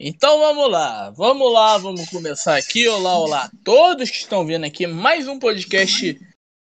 [0.00, 2.86] Então vamos lá, vamos lá, vamos começar aqui.
[2.86, 6.16] Olá, olá, todos que estão vendo aqui mais um podcast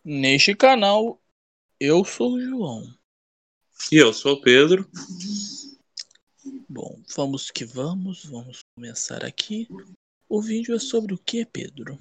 [0.04, 1.21] neste canal.
[1.81, 2.85] Eu sou o João.
[3.91, 4.89] E eu sou o Pedro.
[6.68, 9.66] Bom, vamos que vamos, vamos começar aqui.
[10.29, 11.98] O vídeo é sobre o que, Pedro?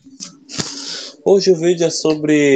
[1.26, 2.54] Hoje o vídeo é sobre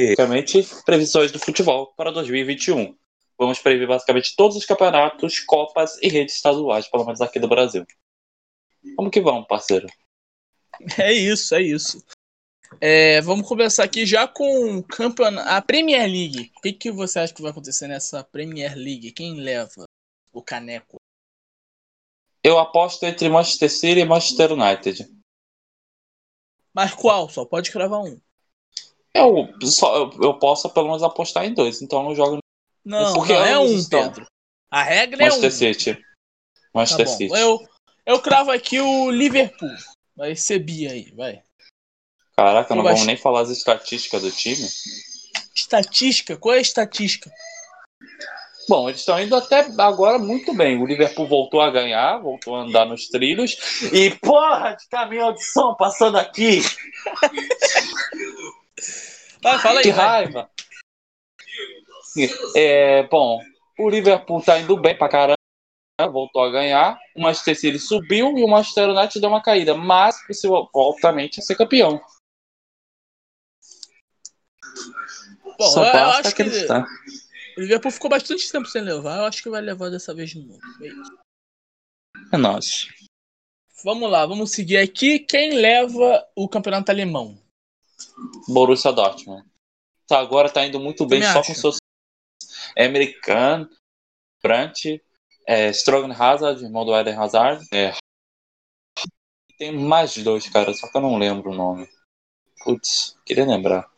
[0.00, 2.96] basicamente previsões do futebol para 2021.
[3.38, 7.86] Vamos prever basicamente todos os campeonatos, copas e redes estaduais, pelo menos aqui do Brasil.
[8.96, 9.86] Vamos que vamos, parceiro.
[10.98, 12.04] É isso, é isso.
[12.80, 14.84] É, vamos começar aqui já com
[15.46, 16.52] a Premier League.
[16.56, 19.12] O que, que você acha que vai acontecer nessa Premier League?
[19.12, 19.84] Quem leva
[20.32, 20.96] o caneco?
[22.42, 25.08] Eu aposto entre Manchester City e Manchester United.
[26.72, 27.28] Mas qual?
[27.28, 28.20] Só pode cravar um.
[29.12, 32.38] Eu, só, eu, eu posso pelo menos apostar em dois, então eu não jogo
[32.88, 34.04] não, Porque não é um, estão...
[34.04, 34.26] Pedro.
[34.70, 35.74] A regra Manchester é um.
[35.74, 36.02] City.
[36.74, 37.38] Manchester tá City.
[37.38, 37.68] Eu,
[38.06, 39.68] eu cravo aqui o Liverpool.
[40.16, 41.42] Vai ser bi aí, vai.
[42.34, 44.66] Caraca, não vamos nem falar as estatísticas do time.
[45.54, 46.34] Estatística?
[46.36, 47.30] Qual é a estatística?
[48.68, 50.80] Bom, eles estão indo até agora muito bem.
[50.80, 53.82] O Liverpool voltou a ganhar, voltou a andar nos trilhos.
[53.92, 56.62] E porra de caminhão de som passando aqui!
[59.42, 59.84] Vai, fala aí.
[59.84, 60.48] Que raiva!
[62.54, 63.40] É, bom,
[63.78, 65.36] o Liverpool tá indo bem pra caramba,
[66.10, 66.98] voltou a ganhar.
[67.14, 70.16] O Manchester City subiu e o Manchester United deu uma caída, mas
[70.74, 72.00] altamente a ser campeão.
[75.58, 76.84] Bom, Só eu, eu acho acreditar.
[76.84, 80.30] que o Liverpool ficou bastante tempo sem levar, eu acho que vai levar dessa vez
[80.30, 80.60] de novo.
[82.32, 82.86] É, é nóis.
[83.84, 85.20] Vamos lá, vamos seguir aqui.
[85.20, 87.38] Quem leva o campeonato alemão?
[88.48, 89.44] Borussia Dortmund.
[90.06, 91.48] Tá, agora tá indo muito bem só acha?
[91.48, 91.76] com seus
[92.76, 93.68] americano,
[94.42, 95.02] Brandt,
[95.46, 97.66] é, Strogan Hazard, irmão do Eden Hazard.
[97.72, 97.92] É.
[99.58, 101.88] Tem mais dois, cara, só que eu não lembro o nome.
[102.62, 103.90] Putz, queria lembrar.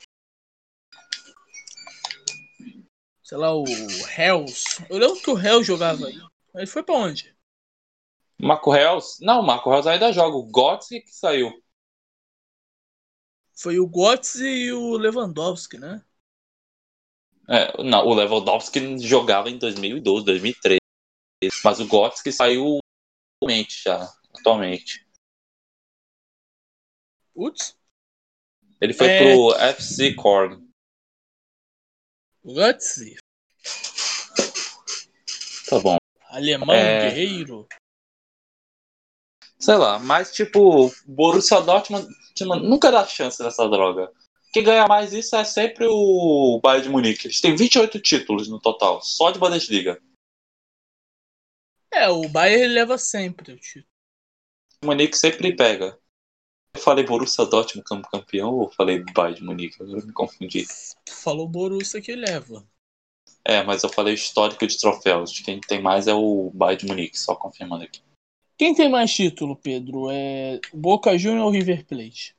[3.23, 4.85] Sei lá, o Hells.
[4.89, 6.21] Eu lembro que o Hells jogava aí.
[6.55, 7.35] Ele foi pra onde?
[8.39, 9.25] Marco Hells?
[9.25, 10.37] Não, Marco Hells ainda joga.
[10.37, 11.63] O Götze que saiu.
[13.55, 16.05] Foi o Götze e o Lewandowski, né?
[17.53, 20.79] É, não, o Lewandowski jogava em 2012, 2013.
[21.65, 22.79] Mas o Götze saiu
[23.37, 25.05] atualmente já, atualmente.
[27.35, 27.77] Putz.
[28.81, 29.19] Ele foi é...
[29.19, 30.71] pro FC Korn.
[32.45, 33.17] Götze.
[35.69, 35.97] Tá bom.
[36.27, 37.09] Alemão é...
[37.09, 37.67] guerreiro.
[39.59, 42.09] Sei lá, mas tipo, Borussia Dortmund
[42.63, 44.13] nunca dá chance nessa droga.
[44.53, 47.27] Quem ganha mais isso é sempre o Bayern de Munique.
[47.27, 50.03] Eles têm 28 títulos no total, só de Bundesliga.
[51.93, 53.87] É, o Bayern leva sempre o título.
[54.83, 55.99] O Munique sempre pega.
[56.75, 59.83] Eu falei Borussia Dortmund como campeão ou falei Bayern de Munique?
[59.83, 60.67] Agora me confundi.
[61.05, 62.67] Tu falou Borussia que leva.
[63.45, 65.39] É, mas eu falei histórico de troféus.
[65.41, 68.01] Quem tem mais é o Bayern de Munique, só confirmando aqui.
[68.57, 70.11] Quem tem mais título, Pedro?
[70.11, 72.37] É Boca Juniors ou River Plate?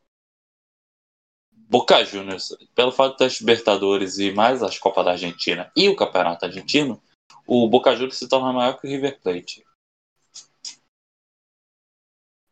[1.71, 6.43] Boca Juniors, pelo fato das Libertadores e mais as Copas da Argentina e o Campeonato
[6.43, 7.01] Argentino,
[7.47, 9.63] o Boca Juniors se torna maior que o River Plate.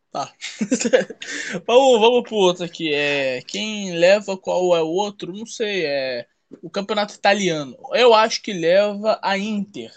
[0.09, 0.33] Tá.
[1.67, 2.93] vamos, vamos pro outro aqui.
[2.93, 5.33] É, quem leva qual é o outro?
[5.33, 5.85] Não sei.
[5.85, 6.27] É
[6.63, 7.77] o campeonato italiano.
[7.91, 9.91] Eu acho que leva a Inter.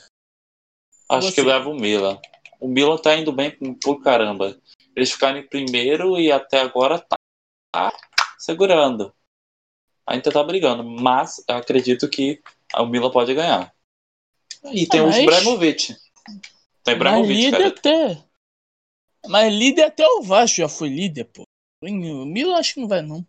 [1.09, 1.35] Acho Você.
[1.37, 2.21] que leva o Milan.
[2.59, 4.61] O Milan tá indo bem por caramba.
[4.97, 7.17] Eles ficaram em primeiro e até agora tá
[8.43, 9.15] segurando.
[10.05, 12.43] Ainda tá brigando, mas eu acredito que
[12.77, 13.73] o Milan pode ganhar.
[14.65, 15.17] E tem mas...
[15.17, 15.97] o Ibrahimovic.
[16.83, 18.25] Tem Ibrahimovic, líder até.
[19.29, 21.47] Mas líder até o Vasco já foi líder, pô.
[21.81, 23.25] O Milan acho que não vai, não.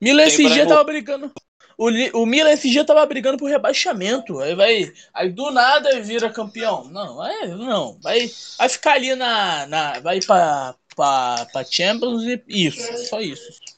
[0.00, 0.54] Milan esse Ibrahimo...
[0.54, 1.32] dia tava brigando.
[1.78, 1.88] O,
[2.20, 4.40] o Milan esse dia tava brigando por rebaixamento.
[4.40, 4.92] Aí vai.
[5.14, 6.84] Aí do nada vira campeão.
[6.84, 7.96] Não, é, não.
[8.00, 8.28] Vai,
[8.58, 9.66] vai ficar ali na.
[9.66, 13.06] na vai pra, pra, pra Champions e isso.
[13.06, 13.75] Só isso.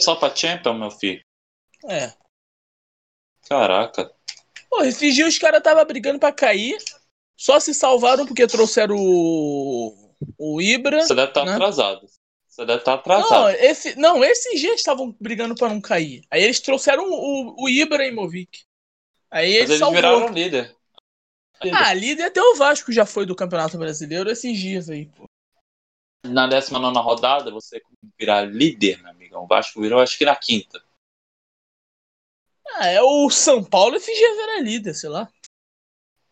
[0.00, 1.22] Só pra Champion, meu filho?
[1.88, 2.12] É.
[3.48, 4.12] Caraca.
[4.68, 6.76] Pô, esses dias os caras tava brigando pra cair.
[7.36, 10.14] Só se salvaram porque trouxeram o.
[10.36, 11.02] O Ibra.
[11.02, 11.54] Você deve estar tá né?
[11.54, 12.06] atrasado.
[12.48, 13.30] Você deve estar tá atrasado.
[13.30, 16.22] Não, esse, não, esses dias estavam brigando pra não cair.
[16.30, 18.64] Aí eles trouxeram o, o Ibra e Movic.
[19.30, 20.74] Aí eles, eles viraram líder.
[21.72, 25.28] Ah, líder até o Vasco já foi do Campeonato Brasileiro esses dias aí, pô
[26.24, 27.80] na 19 rodada, você
[28.18, 29.44] virar líder, meu amigão.
[29.44, 30.82] O Vasco virou, acho que na quinta.
[32.74, 35.30] Ah, é o São Paulo FG era líder, sei lá.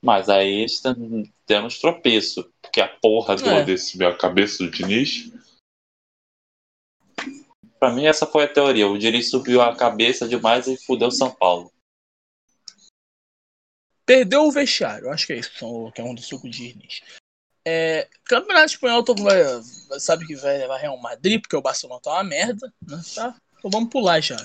[0.03, 0.67] Mas aí
[1.47, 2.53] temos tropeço.
[2.73, 3.65] que a porra do, é.
[3.65, 5.33] desse minha cabeça do Diniz.
[7.79, 8.87] Pra mim, essa foi a teoria.
[8.87, 11.73] O Diniz subiu a cabeça demais e fudeu São Paulo.
[14.05, 17.03] Perdeu o vestiário, acho que é isso que é um dos sucos Diniz.
[17.69, 22.01] É, Campeonato Espanhol, todo mundo vai, sabe que vai levar Real Madrid, porque o Barcelona
[22.01, 23.03] tá uma merda, né?
[23.13, 23.37] Tá?
[23.59, 24.37] Então vamos pular já.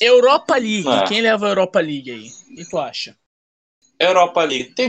[0.00, 1.04] Europa League, ah.
[1.06, 2.28] quem leva a Europa League aí?
[2.28, 3.14] O que tu acha?
[4.00, 4.88] Europa League, tem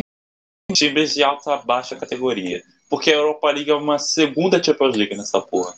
[0.74, 2.64] times de alta baixa categoria.
[2.90, 5.76] Porque a Europa League é uma segunda Champions League nessa porra.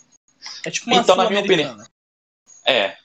[0.63, 1.83] É tipo uma então, na minha opinião.
[2.65, 2.95] É.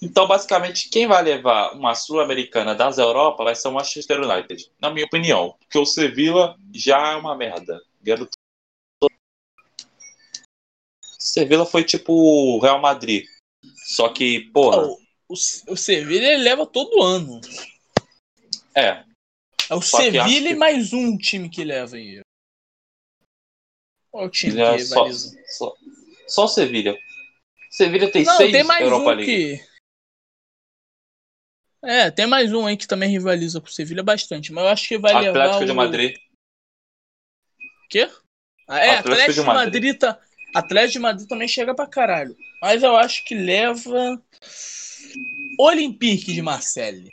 [0.00, 4.90] Então, basicamente, quem vai levar uma Sul-Americana das Europa vai ser o Manchester United, na
[4.90, 5.54] minha opinião.
[5.60, 7.80] Porque o Sevilla já é uma merda.
[11.18, 13.24] Sevilla foi tipo o Real Madrid.
[13.86, 14.86] Só que, porra.
[14.86, 14.98] O,
[15.28, 15.34] o,
[15.68, 17.40] o Sevilla ele leva todo ano.
[18.74, 19.04] É.
[19.70, 22.20] É o Sevilla e mais um time que leva aí.
[24.10, 25.06] Qual é o time é que só,
[25.46, 25.74] só,
[26.26, 26.98] só o Sevilha.
[27.72, 29.24] Sevilha tem Não, seis tem mais Europa um League.
[29.24, 29.64] Que...
[31.82, 34.88] É, tem mais um aí que também rivaliza com o Sevilha bastante, mas eu acho
[34.88, 36.18] que vai Atlético levar Atlético de Madrid.
[37.88, 38.10] Quê?
[38.68, 39.64] Ah, é, Atlético, Atlético de Madrid.
[39.64, 40.20] Madrid tá...
[40.54, 42.36] Atlético de Madrid também chega pra caralho.
[42.60, 44.22] Mas eu acho que leva
[45.58, 47.08] Olympique de Marseille.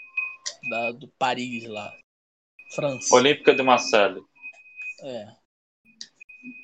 [0.69, 1.95] Da, do Paris lá.
[2.75, 3.15] França.
[3.15, 4.21] Olímpica de Marseille.
[5.03, 5.25] É.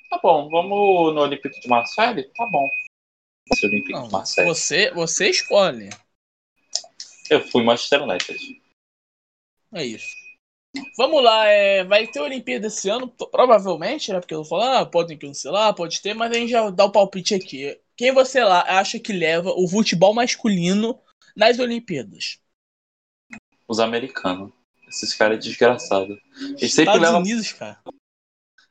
[0.10, 2.30] Tá bom, vamos no Olympique de Marseille?
[2.36, 2.70] Tá bom.
[3.52, 4.50] Esse Olympique Não, Marseille.
[4.50, 5.90] Você, você escolhe.
[7.30, 8.62] Eu fui Manchester United.
[9.74, 10.16] É isso.
[10.98, 14.20] Vamos lá, é, vai ter Olimpíada esse ano, provavelmente, né?
[14.20, 16.92] Porque eu vou falar, ah, podem cancelar, pode ter, mas a gente já dá o
[16.92, 17.80] palpite aqui.
[17.96, 21.00] Quem você lá acha que leva o futebol masculino
[21.36, 22.40] nas Olimpíadas?
[23.68, 24.52] Os americanos.
[24.88, 26.18] Esses caras desgraçados.
[26.40, 27.22] Eles sempre Estados levam...
[27.22, 27.80] Unidos, cara.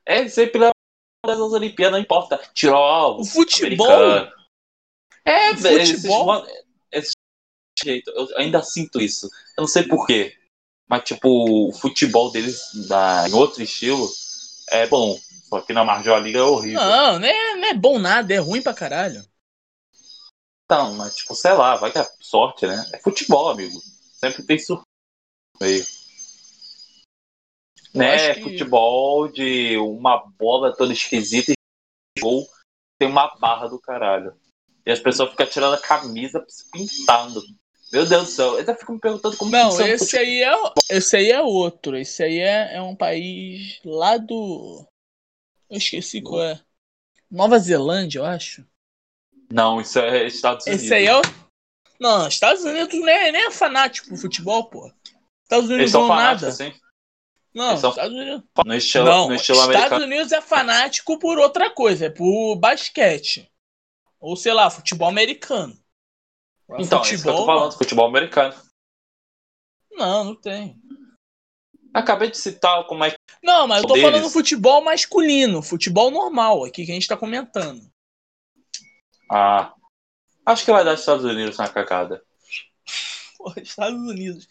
[0.05, 0.73] É, eles sempre levam
[1.23, 2.37] as Olimpíadas, não importa.
[2.53, 3.19] Tirol.
[3.19, 3.87] O futebol.
[3.87, 4.34] Americano.
[5.25, 6.45] É, futebol.
[6.91, 7.13] Esse, esse
[7.83, 9.27] jeito, eu ainda sinto isso.
[9.57, 10.37] Eu não sei porquê.
[10.87, 14.07] Mas, tipo, o futebol deles da, em outro estilo
[14.69, 15.19] é bom.
[15.49, 16.79] Só que na Major Liga é horrível.
[16.79, 19.23] Não, não é, não é bom nada, é ruim pra caralho.
[20.63, 22.89] Então, mas, tipo, sei lá, vai que é sorte, né?
[22.93, 23.79] É futebol, amigo.
[24.19, 24.85] Sempre tem surpresa
[25.59, 25.85] meio.
[27.93, 28.35] Né?
[28.35, 28.41] Que...
[28.41, 32.47] Futebol de uma bola toda esquisita e gol
[32.99, 34.35] tem uma barra do caralho.
[34.85, 37.41] E as pessoas ficam tirando a camisa pintando.
[37.91, 40.53] Meu Deus do céu, eu até fico me perguntando como Não, esse aí, é,
[40.89, 41.97] esse aí é outro.
[41.97, 44.85] Esse aí é, é um país lá do.
[45.69, 46.59] Eu esqueci qual é.
[47.29, 48.65] Nova Zelândia, eu acho.
[49.51, 50.83] Não, isso é Estados Unidos.
[50.83, 51.21] Esse aí é o.
[51.99, 54.91] Não, Estados Unidos nem, nem é fanático por futebol, pô.
[55.43, 56.49] Estados Unidos não nada.
[56.49, 56.73] Assim?
[57.53, 57.91] Não, são...
[57.91, 58.43] Estados Unidos.
[58.65, 60.03] No estilo, não, no estilo Estados.
[60.03, 63.49] Unidos é fanático por outra coisa, é por basquete.
[64.25, 65.77] Ou sei lá, futebol americano.
[66.79, 68.55] Então, futebol, é eu tô falando, futebol americano.
[69.91, 70.81] Não, não tem.
[71.93, 73.17] Acabei de citar como é que.
[73.43, 74.09] Não, mas eu tô deles.
[74.09, 77.87] falando futebol masculino, futebol normal aqui que a gente tá comentando.
[79.31, 79.75] Ah.
[80.43, 82.25] Acho que vai dar Estados Unidos na cagada.
[83.37, 84.47] Porra, Estados Unidos.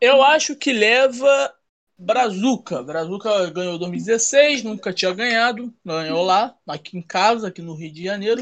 [0.00, 1.52] Eu acho que leva
[2.00, 2.82] Brazuca.
[2.82, 5.72] Brazuca ganhou 2016, nunca tinha ganhado.
[5.84, 8.40] Ganhou lá, aqui em casa, aqui no Rio de Janeiro.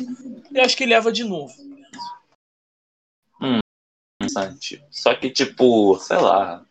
[0.52, 1.52] E acho que leva de novo.
[3.42, 3.58] Hum,
[4.22, 4.80] interessante.
[4.90, 6.64] Só que, tipo, sei lá.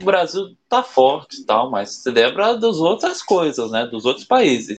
[0.00, 3.86] O Brasil tá forte e tal, mas se lembra das outras coisas, né?
[3.86, 4.76] Dos outros países.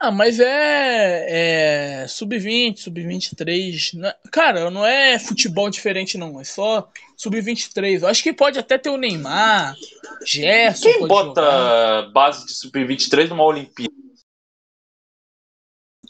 [0.00, 3.98] Ah, mas é, é sub-20, sub-23.
[3.98, 4.14] Né?
[4.30, 6.40] Cara, não é futebol diferente, não.
[6.40, 8.02] É só sub-23.
[8.02, 9.74] Eu acho que pode até ter o Neymar,
[10.24, 10.88] Gerson.
[10.88, 12.12] Quem bota jogar.
[12.12, 13.92] base de sub-23 numa Olimpíada?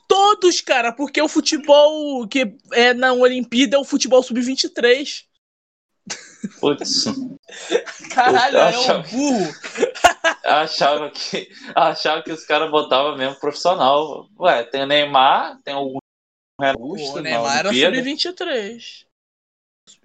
[0.07, 5.25] Todos, cara, porque o futebol que é na Olimpíada é o futebol sub-23.
[6.61, 7.05] Putz.
[8.15, 9.55] Caralho, é um burro.
[10.49, 14.29] Achava que, achava que os caras botavam mesmo profissional.
[14.39, 15.99] Ué, tem o Neymar, tem algum
[16.61, 19.07] Augusto, O Neymar era sub-23.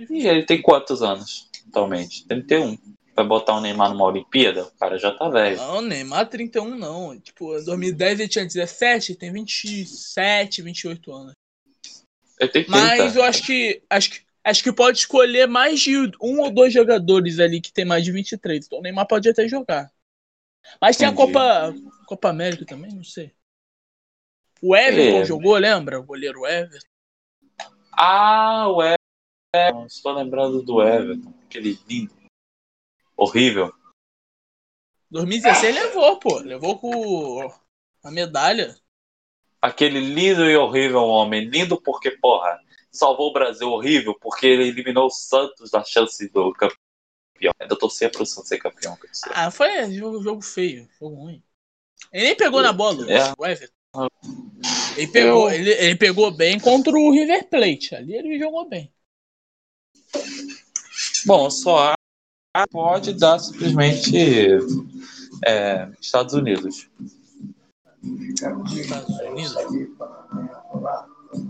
[0.09, 2.27] E ele tem quantos anos atualmente?
[2.27, 2.77] 31.
[3.15, 4.65] Vai botar o Neymar numa Olimpíada?
[4.65, 5.57] O cara já tá velho.
[5.57, 7.19] Não, Neymar 31 não.
[7.19, 11.33] Tipo, em 2010 ele tinha 17, tem 27, 28 anos.
[12.39, 12.77] Ele tem 30.
[12.77, 16.73] Mas eu acho que, acho que acho que pode escolher mais de um ou dois
[16.73, 18.65] jogadores ali que tem mais de 23.
[18.65, 19.91] Então o Neymar pode até jogar.
[20.81, 21.73] Mas tem a Copa,
[22.07, 23.33] Copa América também, não sei.
[24.61, 25.25] O Everton é.
[25.25, 25.99] jogou, lembra?
[25.99, 26.87] O goleiro Everton.
[27.91, 29.85] Ah, o Everton.
[29.85, 31.33] Estou lembrando do Everton.
[31.43, 32.13] Aquele lindo.
[33.15, 33.73] Horrível.
[35.11, 36.39] 2016 levou, pô.
[36.39, 37.53] Levou com
[38.03, 38.75] a medalha.
[39.61, 41.45] Aquele lindo e horrível homem.
[41.45, 43.69] Lindo porque, porra, salvou o Brasil.
[43.69, 46.53] Horrível porque ele eliminou o Santos da chance do
[47.43, 47.53] campeão.
[47.59, 48.97] Ainda torcia pro Santos ser campeão.
[49.31, 50.87] Ah, foi jogo, jogo feio.
[50.99, 51.43] Jogo ruim.
[52.11, 53.33] Ele nem pegou na bola, é.
[53.37, 53.73] o Everton.
[54.95, 55.55] Ele pegou, Eu...
[55.55, 57.95] ele, ele pegou bem contra o River Plate.
[57.95, 58.91] Ali ele jogou bem.
[61.25, 61.93] Bom, só
[62.69, 64.15] pode dar simplesmente
[65.45, 66.87] é, Estados Unidos.
[68.03, 69.55] Estados Unidos?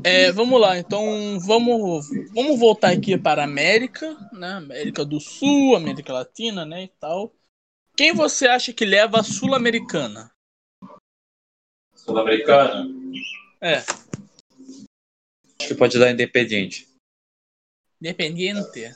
[0.03, 4.53] É, vamos lá, então vamos, vamos voltar aqui para a América, né?
[4.53, 6.83] América do Sul, América Latina, né?
[6.83, 7.33] E tal.
[7.95, 10.31] Quem você acha que leva a Sul-Americana?
[11.95, 12.85] Sul-Americana?
[13.61, 13.77] É.
[15.59, 16.87] Acho que pode dar Independiente.
[18.01, 18.93] Independiente?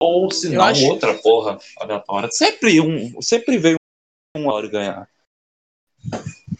[0.00, 0.84] Ou se não, acho...
[0.86, 2.28] outra porra aleatória.
[2.32, 3.20] Sempre um.
[3.22, 3.76] Sempre veio
[4.36, 5.08] um hora ganhar.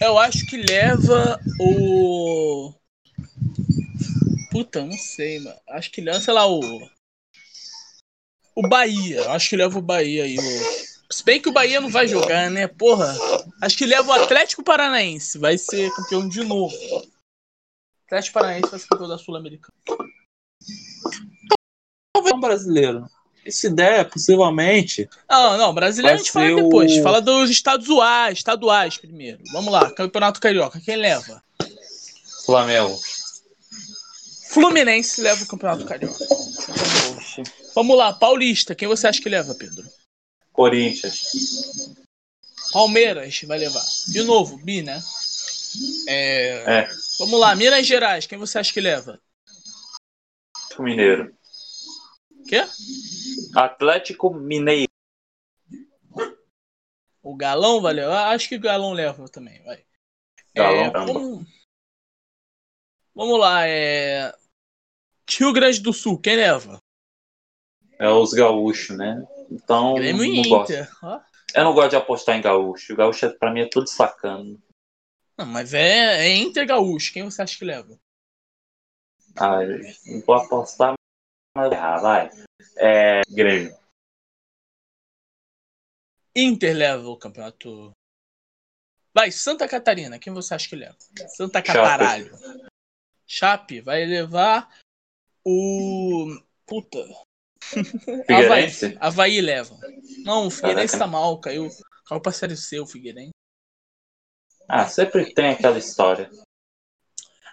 [0.01, 2.73] Eu acho que leva o.
[4.55, 5.57] Puta, não sei, mano.
[5.69, 6.61] Acho que leva, sei lá, o.
[8.55, 9.29] O Bahia.
[9.33, 10.39] Acho que leva o Bahia aí.
[10.39, 11.13] O...
[11.13, 12.69] Se bem que o Bahia não vai jogar, né?
[12.69, 13.13] Porra.
[13.61, 15.39] Acho que leva o Atlético Paranaense.
[15.39, 16.73] Vai ser campeão de novo.
[16.73, 17.03] O
[18.07, 19.77] Atlético Paranaense vai ser campeão da Sul-Americana.
[22.15, 23.07] Talvez um brasileiro.
[23.45, 25.11] Essa ideia, possivelmente.
[25.29, 26.97] Não, não, brasileiro a gente fala depois.
[26.99, 29.43] Fala dos estaduais, estaduais primeiro.
[29.53, 30.81] Vamos lá, Campeonato Carioca.
[30.81, 31.43] Quem leva?
[32.47, 32.97] Flamengo.
[34.55, 36.25] Fluminense leva o Campeonato Carioca.
[37.75, 38.73] Vamos lá, Paulista.
[38.73, 39.85] Quem você acha que leva, Pedro?
[40.53, 41.97] Corinthians.
[42.73, 43.85] Palmeiras vai levar.
[44.07, 45.03] De novo, Bi, né?
[46.09, 46.83] É...
[46.83, 46.89] é.
[47.19, 48.27] Vamos lá, Minas Gerais.
[48.27, 49.21] Quem você acha que leva?
[50.79, 51.37] Mineiro.
[52.49, 52.65] Quê?
[53.57, 54.89] Atlético Mineiro.
[57.21, 58.13] O Galão valeu?
[58.13, 59.85] Acho que o Galão leva também, vai.
[60.55, 61.47] Galão, é, vamos...
[63.15, 64.33] vamos lá, é.
[65.29, 66.79] Rio Grande do Sul, quem leva?
[67.99, 69.27] É os gaúchos, né?
[69.51, 69.95] Então.
[69.95, 70.89] Grêmio não Inter.
[71.01, 71.25] Gosto.
[71.55, 72.93] Eu não gosto de apostar em gaúcho.
[72.93, 74.61] O gaúcho pra mim é tudo sacando.
[75.39, 77.13] Não, mas é, é Inter gaúcho.
[77.13, 77.99] Quem você acha que leva?
[79.37, 79.61] Ah,
[80.07, 80.95] não vou apostar,
[81.57, 82.31] errar, vai.
[82.77, 83.77] É, Grêmio.
[86.37, 87.93] Inter leva o campeonato.
[89.13, 90.97] Vai, Santa Catarina, quem você acha que leva?
[91.29, 92.33] Santa Cataralho.
[93.27, 94.69] Chape vai levar
[95.45, 96.37] o.
[96.67, 96.99] Puta.
[98.29, 98.69] Havaí,
[99.01, 99.79] Havaí leva.
[100.25, 101.69] Não, o Figueirense tá mal, caiu.
[102.07, 103.33] Caiu pra série C o Figueirense.
[104.69, 106.31] Ah, sempre tem aquela história.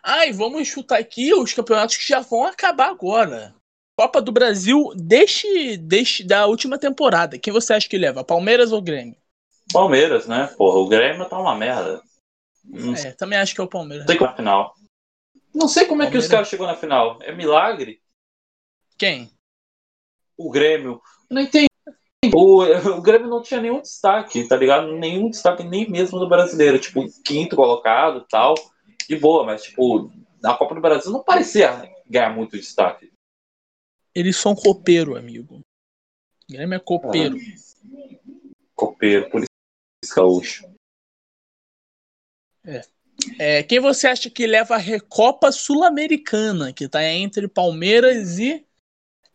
[0.04, 3.54] Ai, vamos chutar aqui os campeonatos que já vão acabar agora.
[3.98, 7.38] Copa do Brasil deste, deste, da última temporada.
[7.38, 8.24] Quem você acha que leva?
[8.24, 9.16] Palmeiras ou Grêmio?
[9.72, 10.48] Palmeiras, né?
[10.58, 12.02] Porra, o Grêmio tá uma merda.
[13.06, 14.08] É, também acho que é o Palmeiras.
[14.10, 14.76] É a final.
[15.54, 17.18] Não sei como é que os caras chegou na final.
[17.22, 18.02] É milagre?
[18.98, 19.32] Quem?
[20.38, 21.02] O Grêmio.
[21.30, 21.68] Não entendi.
[22.34, 24.94] O, o Grêmio não tinha nenhum destaque, tá ligado?
[24.94, 26.80] Nenhum destaque, nem mesmo do brasileiro.
[26.80, 28.56] Tipo, quinto colocado tal.
[29.08, 33.12] De boa, mas, tipo, na Copa do Brasil não parecia ganhar muito destaque.
[34.14, 35.60] Eles são copeiro, amigo.
[35.60, 37.38] O Grêmio é copeiro.
[37.38, 38.22] Ah,
[38.76, 40.72] copeiro, por isso gaúcho.
[42.64, 42.82] É.
[43.40, 43.64] é.
[43.64, 48.66] Quem você acha que leva a Recopa Sul-Americana, que tá entre Palmeiras e.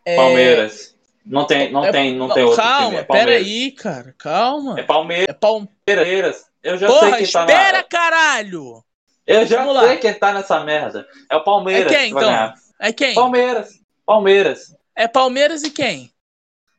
[0.04, 0.16] É...
[0.16, 0.94] Palmeiras.
[1.24, 2.96] Não tem, não é, tem, não, não tem outro Calma, time.
[3.00, 4.14] É pera aí, cara.
[4.16, 4.78] Calma.
[4.78, 5.28] É Palmeiras.
[5.28, 6.46] É Palmeiras.
[6.62, 7.82] Eu já Porra, sei que tá espera, na...
[7.82, 8.84] caralho!
[9.26, 9.96] Eu já Vamos sei lá.
[9.96, 11.06] quem tá nessa merda.
[11.28, 11.90] É o Palmeiras.
[11.90, 12.54] É quem, que então?
[12.78, 13.14] É quem?
[13.14, 13.80] Palmeiras.
[14.04, 14.76] Palmeiras.
[14.94, 16.12] É Palmeiras e quem?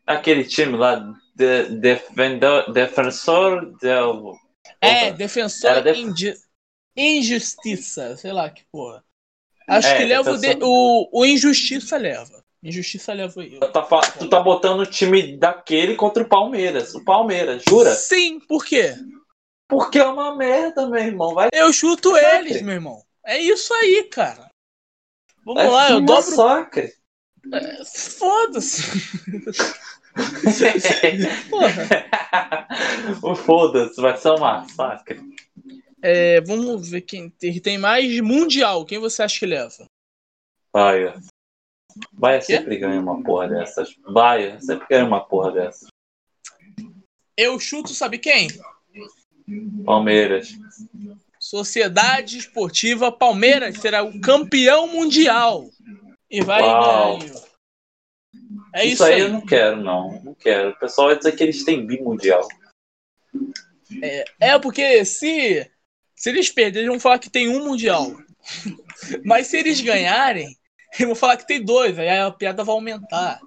[0.05, 4.33] Aquele time lá, de, defendor, Defensor del.
[4.79, 5.97] É, Defensor def...
[5.97, 6.33] indi...
[6.97, 9.03] Injustiça, sei lá que porra.
[9.67, 10.59] Acho é, que leva defensor...
[10.59, 10.65] de...
[10.65, 12.43] o, o Injustiça leva.
[12.63, 13.59] Injustiça leva eu.
[13.59, 13.81] Tu tá,
[14.17, 16.95] tu tá botando o time daquele contra o Palmeiras.
[16.95, 17.93] O Palmeiras, jura?
[17.93, 18.95] Sim, por quê?
[19.67, 21.33] Porque é uma merda, meu irmão.
[21.33, 21.49] Vai...
[21.53, 23.03] Eu chuto eles, meu irmão.
[23.25, 24.49] É isso aí, cara.
[25.45, 26.15] Vamos é lá, eu dobro.
[26.15, 26.93] Massacre.
[27.53, 28.81] É, Foda-se.
[33.21, 35.21] o foda-se, vai ser um massacre.
[36.09, 38.85] É, vamos ver quem tem, tem mais mundial.
[38.85, 39.85] Quem você acha que leva?
[40.71, 41.19] Baia.
[42.13, 43.93] Baia sempre ganha uma porra dessas.
[44.09, 45.89] Baia sempre ganha uma porra dessas.
[47.35, 48.47] Eu chuto, sabe quem?
[49.83, 50.57] Palmeiras.
[51.37, 55.69] Sociedade Esportiva Palmeiras será o campeão mundial.
[56.31, 57.19] E vai Uau.
[58.73, 60.23] É isso, isso aí, aí, eu não quero, não.
[60.23, 60.69] Não quero.
[60.69, 62.47] O pessoal vai dizer que eles têm bimundial.
[64.01, 65.69] É, é porque se,
[66.17, 68.11] se eles perderem, vão falar que tem um Mundial.
[69.23, 70.57] Mas se eles ganharem,
[70.99, 73.39] eu vou falar que tem dois, aí a piada vai aumentar.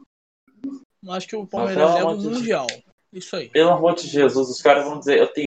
[1.02, 2.66] Eu acho que o Palmeiras leva o Mundial.
[3.12, 3.48] Isso aí.
[3.48, 5.46] Pelo amor de Jesus, os caras vão dizer, eu tenho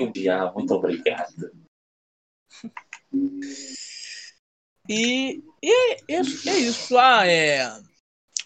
[0.00, 1.32] um Mundial, muito obrigado.
[4.88, 6.96] E, e é, é isso.
[6.96, 7.68] Ah, é.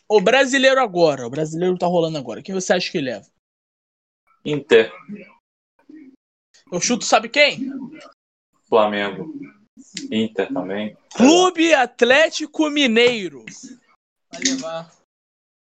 [0.09, 1.27] O brasileiro agora.
[1.27, 2.43] O brasileiro tá rolando agora.
[2.43, 3.27] Quem você acha que leva?
[4.43, 4.91] Inter.
[6.73, 7.71] Eu chuto, sabe quem?
[8.69, 9.35] Flamengo.
[10.11, 10.97] Inter também.
[11.15, 13.45] Clube Atlético Mineiro.
[14.33, 14.93] Vai levar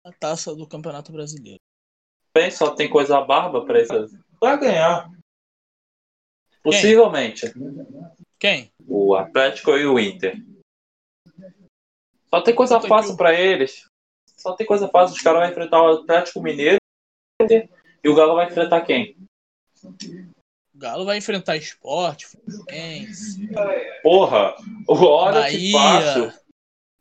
[0.03, 1.59] a taça do Campeonato Brasileiro.
[2.33, 4.17] Bem, só tem coisa barba pra isso.
[4.39, 5.11] Vai ganhar.
[6.63, 7.51] Possivelmente.
[8.39, 8.71] Quem?
[8.87, 10.41] O Atlético e o Inter.
[12.29, 13.85] Só tem coisa fácil para eles.
[14.35, 15.15] Só tem coisa fácil.
[15.15, 16.77] Os caras vão enfrentar o Atlético Mineiro
[18.03, 19.15] e o Galo vai enfrentar quem?
[20.77, 23.49] O Galo vai enfrentar esporte, Fluminense.
[24.03, 24.55] Porra,
[24.87, 25.59] olha Bahia.
[25.59, 26.33] que fácil.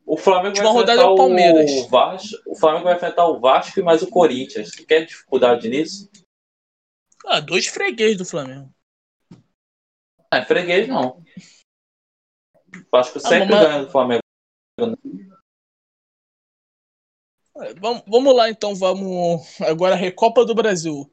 [0.07, 1.71] O Flamengo vai enfrentar é o, Palmeiras.
[1.71, 2.37] o Vasco.
[2.47, 4.71] O Flamengo vai enfrentar o Vasco e mais o Corinthians.
[4.71, 6.11] Quer dificuldade nisso?
[7.27, 8.73] Ah, dois freguês do Flamengo.
[10.33, 11.23] É freguês não.
[12.75, 14.23] O Vasco ah, sempre ganha do Flamengo.
[18.07, 21.11] Vamos, lá então, vamos agora Recopa do Brasil.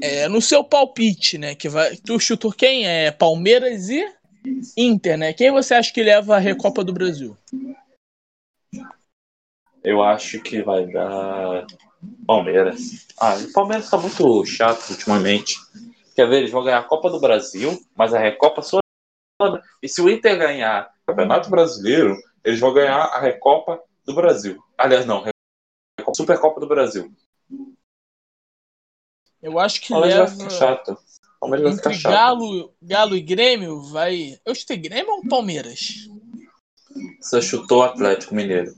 [0.00, 1.54] É, no seu palpite, né?
[1.54, 2.86] Que vai, tu chutou quem?
[2.86, 4.06] É Palmeiras e
[4.76, 5.32] Inter, né?
[5.32, 7.36] Quem você acha que leva a Recopa do Brasil?
[9.82, 11.66] Eu acho que vai dar
[12.26, 13.06] Palmeiras.
[13.18, 15.56] Ah, o Palmeiras tá muito chato ultimamente.
[16.14, 16.38] Quer ver?
[16.38, 18.78] Eles vão ganhar a Copa do Brasil, mas a Recopa só.
[19.82, 24.58] E se o Inter ganhar o Campeonato Brasileiro, eles vão ganhar a Recopa do Brasil.
[24.76, 25.24] Aliás, não,
[26.14, 27.12] Supercopa do Brasil.
[29.42, 30.26] Eu acho que Palmeiras leva...
[30.26, 30.98] vai ficar chato.
[31.40, 34.38] Palmeiras vai ficar Galo, Galo e Grêmio vai.
[34.44, 36.08] Eu chutei Grêmio ou Palmeiras?
[37.20, 38.74] Você chutou o Atlético Mineiro.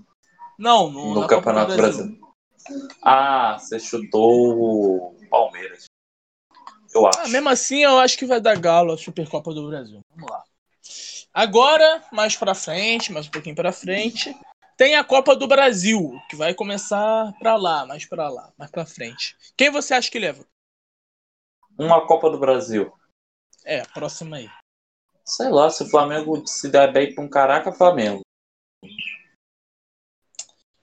[0.58, 2.04] Não, no, no Campeonato Brasil.
[2.04, 2.20] Brasil.
[3.02, 5.84] Ah, você chutou o Palmeiras.
[6.94, 7.20] Eu acho.
[7.20, 10.00] Ah, mesmo assim, eu acho que vai dar Galo a Supercopa do Brasil.
[10.14, 10.42] Vamos lá.
[11.32, 14.36] Agora, mais para frente, mais um pouquinho para frente,
[14.80, 18.86] tem a Copa do Brasil, que vai começar para lá, mais para lá, mais para
[18.86, 19.36] frente.
[19.54, 20.42] Quem você acha que leva?
[21.78, 22.90] Uma Copa do Brasil.
[23.62, 24.48] É, próxima aí.
[25.22, 28.22] Sei lá, se o Flamengo se der bem com um caraca, Flamengo.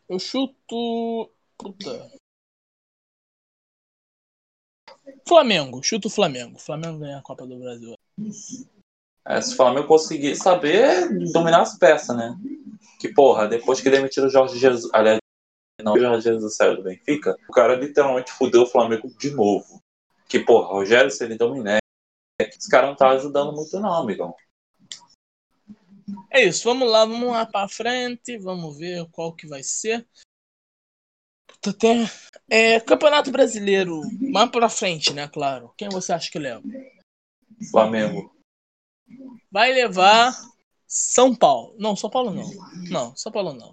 [0.07, 1.31] Eu chuto.
[1.57, 2.11] Puta.
[5.27, 6.59] Flamengo, chuto o Flamengo.
[6.59, 7.95] Flamengo ganha a Copa do Brasil.
[9.25, 12.37] É, se o Flamengo conseguir saber dominar as peças, né?
[12.99, 14.91] Que, porra, depois que demitiram o Jorge Jesus.
[14.93, 15.19] Aliás,
[15.81, 19.81] não, o Jorge Jesus saiu do Benfica, o cara literalmente fudeu o Flamengo de novo.
[20.27, 21.79] Que, porra, Rogério Ceni Dominec,
[22.41, 24.35] esse cara não tá ajudando muito, não, amigão.
[26.31, 30.07] É isso, vamos lá, vamos lá pra frente, vamos ver qual que vai ser.
[31.65, 32.05] Até,
[32.49, 35.73] é, Campeonato Brasileiro, mais pra frente, né, claro.
[35.77, 36.63] Quem você acha que leva?
[37.71, 38.33] Flamengo.
[39.51, 40.33] Vai levar
[40.87, 41.75] são Paulo.
[41.77, 42.49] Não, São Paulo não.
[42.89, 43.71] Não, São Paulo não.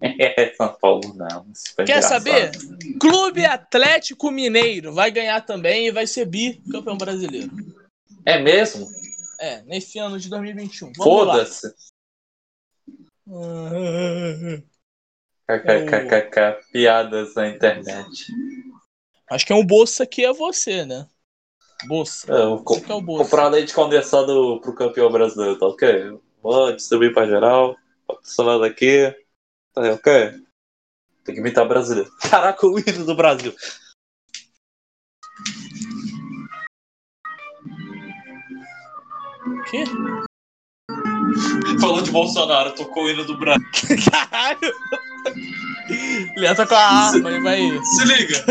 [0.00, 1.46] É, São Paulo não.
[1.76, 2.24] Quer engraçado.
[2.24, 2.50] saber?
[2.98, 7.52] Clube Atlético Mineiro vai ganhar também e vai ser bicampeão brasileiro.
[8.24, 8.88] É mesmo?
[9.38, 10.92] É, nesse ano de 2021.
[10.96, 11.72] Foda-se.
[15.46, 18.26] KKKKK, piadas na internet.
[19.30, 21.06] Acho que é um bolsa que é você, né?
[21.86, 22.32] Bolsa.
[22.32, 23.24] É, eu co é o bolsa.
[23.24, 26.18] comprar leite condensado pro campeão brasileiro, tá ok?
[26.42, 29.14] Vou distribuir pra geral, patrocinado aqui,
[29.72, 30.34] tá ok?
[31.24, 32.10] Tem que imitar brasileiro.
[32.30, 33.54] Caraca, o hino do Brasil.
[39.46, 39.84] O quê?
[41.80, 43.66] Falou de Bolsonaro, tocou o hino do Brasil.
[44.10, 44.74] Caralho!
[46.36, 47.84] Ele tá com a arma, ele vai.
[47.84, 48.44] Se liga!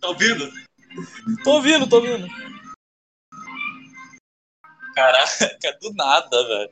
[0.00, 0.50] Tá ouvindo?
[1.44, 2.26] Tô ouvindo, tô ouvindo.
[5.00, 6.70] Caraca, do nada, velho.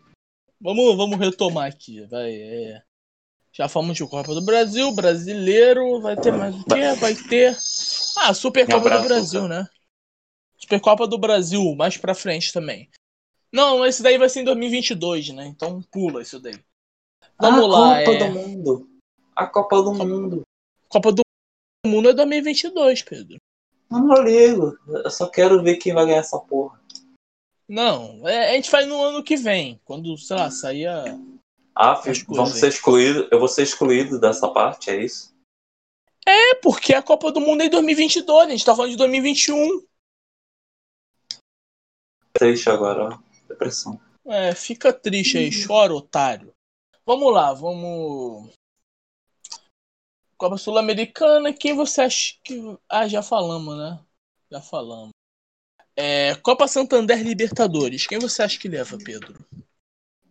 [0.60, 2.30] Vamos, vamos retomar aqui, vai.
[2.30, 2.82] É...
[3.52, 6.92] Já falamos de Copa do Brasil, brasileiro, vai ter mais o quê?
[7.00, 7.56] Vai ter.
[8.18, 9.60] Ah, Supercopa do Brasil, cara.
[9.62, 9.68] né?
[10.58, 12.90] Supercopa do Brasil, mais pra frente também.
[13.50, 15.46] Não, esse daí vai ser em 2022, né?
[15.46, 16.62] Então pula isso daí.
[17.40, 18.04] Vamos a lá.
[18.04, 18.28] Copa é...
[18.28, 18.90] do Mundo.
[19.34, 20.04] A Copa do Copa...
[20.04, 20.42] Mundo.
[20.88, 21.22] Copa do
[21.86, 23.38] Mundo é 2022, Pedro.
[23.90, 24.76] Não ligo.
[24.86, 26.78] Eu só quero ver quem vai ganhar essa porra.
[27.68, 31.04] Não, é, a gente faz no ano que vem, quando, sei lá, sair a.
[31.74, 33.28] Ah, vamos ser excluídos.
[33.30, 35.36] Eu vou ser excluído dessa parte, é isso?
[36.26, 39.86] É, porque a Copa do Mundo é em 2022, a gente tá falando de 2021.
[42.32, 43.18] triste agora, ó.
[43.46, 44.00] Depressão.
[44.24, 46.54] É, fica triste aí, chora, otário.
[47.04, 48.50] Vamos lá, vamos.
[50.36, 52.78] Copa Sul-Americana, quem você acha que.
[52.88, 53.98] Ah, já falamos, né?
[54.50, 55.17] Já falamos.
[56.00, 59.44] É, Copa Santander Libertadores, quem você acha que leva, Pedro?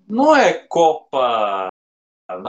[0.08, 1.67] Não é Copa.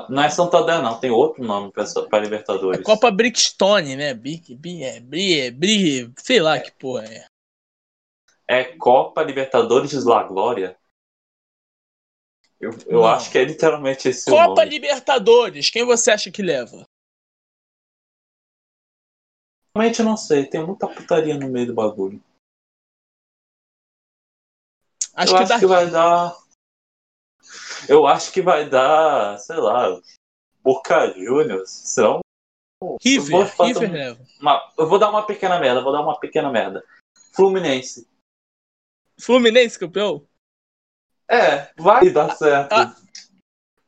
[0.09, 1.01] Não é Santander, não.
[1.01, 2.79] Tem outro nome para Libertadores.
[2.79, 4.15] É Copa Brickstone, né?
[4.15, 7.27] Brick, Brick, é, Brick, Brick, sei lá que porra é.
[8.47, 10.79] É Copa Libertadores La Glória.
[12.61, 16.85] Eu, eu acho que é literalmente esse Copa Libertadores, quem você acha que leva?
[19.75, 22.23] Realmente eu não sei, tem muita putaria no meio do bagulho.
[25.19, 26.37] Acho eu que acho que vai dar.
[27.89, 30.01] Eu acho que vai dar, sei lá,
[30.63, 31.69] Boca Juniors.
[31.69, 32.21] Serão.
[33.03, 34.25] River, eu River leva.
[34.41, 34.73] Uma...
[34.79, 36.85] Eu vou dar uma pequena merda, vou dar uma pequena merda.
[37.33, 38.09] Fluminense.
[39.19, 40.25] Fluminense, campeão?
[41.29, 42.73] É, vai dar certo.
[42.73, 42.95] Ah,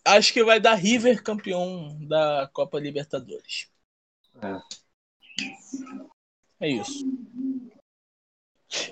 [0.04, 3.70] acho que vai dar River campeão da Copa Libertadores.
[4.42, 4.60] É.
[6.58, 7.04] É isso.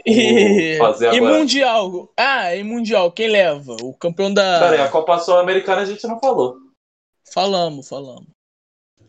[0.05, 0.79] E,
[1.13, 2.13] e Mundial.
[2.17, 3.77] Ah, e Mundial, quem leva?
[3.83, 4.59] O campeão da.
[4.59, 6.57] Peraí, a Copa Sul-Americana a gente não falou.
[7.33, 8.27] Falamos, falamos.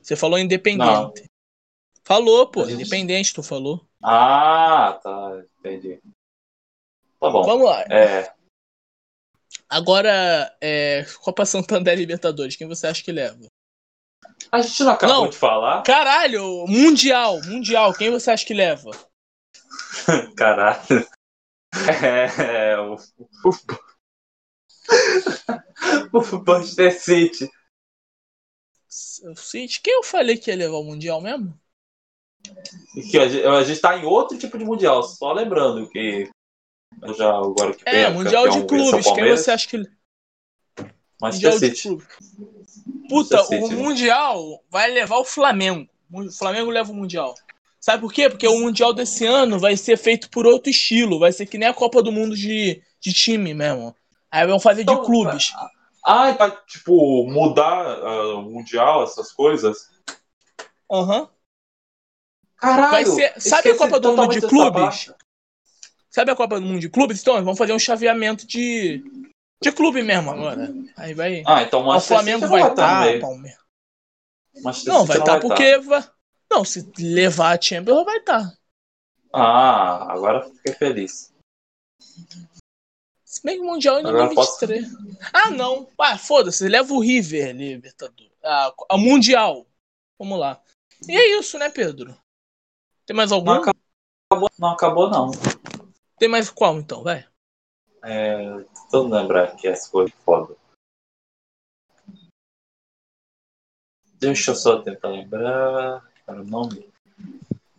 [0.01, 0.85] Você falou independente.
[0.85, 1.13] Não.
[2.03, 2.81] Falou, pô, gente...
[2.81, 3.85] independente, tu falou.
[4.03, 5.99] Ah, tá, entendi.
[7.19, 7.43] Tá bom.
[7.43, 7.81] Vamos lá.
[7.83, 8.31] É.
[9.67, 13.45] Agora, é, Copa Santander Libertadores, quem você acha que leva?
[14.51, 15.83] A gente não acabou não, de falar?
[15.83, 18.89] Caralho, Mundial, Mundial, quem você acha que leva?
[20.35, 21.07] Caralho.
[22.01, 23.51] É, o, o,
[26.17, 27.49] o Manchester City.
[29.23, 29.81] O City?
[29.81, 31.53] Quem eu falei que ia levar o Mundial mesmo?
[33.11, 36.29] Que a, gente, a gente tá em outro tipo de Mundial, só lembrando que
[37.15, 39.77] já agora que É, Mundial de Clubes, quem você acha que.
[41.21, 41.97] Manchester mundial City.
[43.09, 43.75] Puta, City, o né?
[43.75, 45.89] Mundial vai levar o Flamengo.
[46.11, 47.35] O Flamengo leva o Mundial.
[47.79, 48.29] Sabe por quê?
[48.29, 51.19] Porque o Mundial desse ano vai ser feito por outro estilo.
[51.19, 53.95] Vai ser que nem a Copa do Mundo de, de time mesmo.
[54.29, 55.53] Aí vão fazer então, de clubes.
[56.03, 59.89] Ah, vai, tipo, mudar uh, o Mundial, essas coisas?
[60.91, 61.21] Aham.
[61.21, 61.27] Uhum.
[62.57, 62.91] Caralho!
[62.91, 65.13] Vai ser, sabe a Copa do Mundo de clubes?
[66.09, 67.21] Sabe a Copa do Mundo de clubes?
[67.21, 69.01] Então, vamos fazer um chaveamento de,
[69.61, 70.73] de clube mesmo agora.
[70.97, 71.43] Aí vai.
[71.45, 72.75] Ah, então o Flamengo vai estar.
[72.75, 73.59] Tá, Palmeiras.
[74.85, 75.79] Não, vai estar tá porque.
[75.79, 76.13] Tá.
[76.51, 78.49] Não, se levar a Champions, vai estar.
[78.49, 78.57] Tá.
[79.31, 81.33] Ah, agora fiquei feliz.
[83.23, 84.91] Se bem que o Mundial em 2023.
[84.91, 84.97] Posso...
[85.31, 85.87] Ah, não.
[85.99, 88.31] Ah, foda-se, leva o River, Libertador.
[88.43, 89.67] Ah, a Mundial.
[90.17, 90.61] Vamos lá.
[91.07, 92.17] E é isso, né, Pedro?
[93.05, 93.45] Tem mais algum?
[93.45, 94.69] Não acabou, não.
[94.69, 95.31] Acabou, não.
[96.17, 97.27] Tem mais qual então, vai?
[98.03, 98.65] É.
[98.89, 100.57] Tô lembrar que essa foi foda.
[104.15, 106.08] Deixa eu só tentar lembrar.
[106.29, 106.87] Era o nome?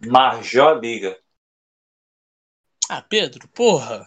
[0.05, 1.17] Marjó Liga.
[2.89, 4.05] Ah, Pedro, porra.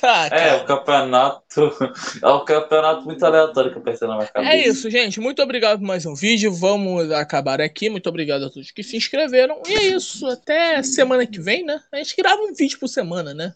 [0.00, 1.72] tá, é, o campeonato.
[2.20, 4.52] É um campeonato muito aleatório que eu pensei na minha é cabeça.
[4.52, 5.20] É isso, gente.
[5.20, 6.52] Muito obrigado por mais um vídeo.
[6.52, 7.88] Vamos acabar aqui.
[7.88, 9.62] Muito obrigado a todos que se inscreveram.
[9.68, 10.26] E é isso.
[10.26, 11.80] Até semana que vem, né?
[11.92, 13.54] A gente grava um vídeo por semana, né?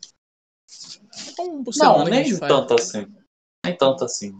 [1.41, 3.13] Um por semana Não, nem tanto assim.
[3.67, 4.37] Nem tanto assim.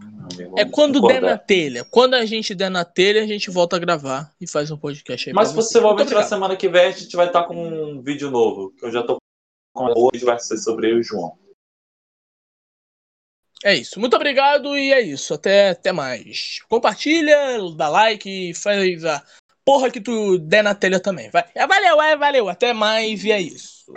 [0.57, 1.85] É quando der na telha.
[1.85, 5.29] Quando a gente der na telha, a gente volta a gravar e faz um podcast
[5.29, 5.33] aí.
[5.33, 8.71] Mas possivelmente na semana que vem a gente vai estar com um vídeo novo.
[8.71, 9.17] Que eu já tô
[9.75, 11.37] hoje vai ser sobre eu e o João.
[13.63, 13.99] É isso.
[13.99, 15.33] Muito obrigado e é isso.
[15.33, 16.59] Até, até mais.
[16.69, 17.37] Compartilha,
[17.75, 19.23] dá like, faz a
[19.65, 21.29] porra que tu der na telha também.
[21.29, 21.45] Vai.
[21.67, 22.49] Valeu, é, valeu.
[22.49, 23.91] Até mais e é isso.